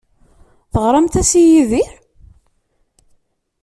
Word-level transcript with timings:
Teɣramt-as 0.73 1.31
i 1.41 1.43
Yidir? 1.51 1.91